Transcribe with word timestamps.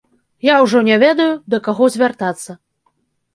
Я 0.45 0.53
ўжо 0.65 0.79
не 0.87 0.95
ведаю, 1.03 1.27
да 1.55 1.59
каго 1.67 1.91
звяртацца. 1.97 2.51